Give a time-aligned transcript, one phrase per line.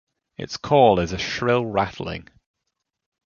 [0.35, 2.27] Its call is a shrill rattling.